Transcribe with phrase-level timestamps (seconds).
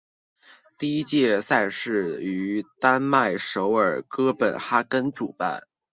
[0.79, 5.67] 第一届赛事于丹麦首都哥本哈根主办。